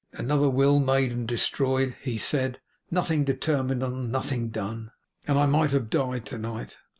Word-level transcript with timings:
'Another 0.13 0.49
will 0.49 0.79
made 0.79 1.11
and 1.11 1.27
destroyed,' 1.27 1.95
he 2.01 2.17
said, 2.17 2.59
'nothing 2.89 3.23
determined 3.23 3.83
on, 3.83 4.09
nothing 4.09 4.49
done, 4.49 4.89
and 5.27 5.37
I 5.37 5.45
might 5.45 5.73
have 5.73 5.91
died 5.91 6.25
to 6.25 6.39
night! 6.39 6.77